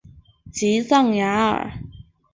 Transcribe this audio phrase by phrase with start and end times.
[0.51, 1.73] 吉藏雅尔。